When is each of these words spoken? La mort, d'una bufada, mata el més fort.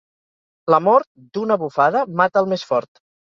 La 0.73 0.79
mort, 0.85 1.07
d'una 1.37 1.59
bufada, 1.65 2.03
mata 2.23 2.45
el 2.45 2.51
més 2.55 2.65
fort. 2.73 2.93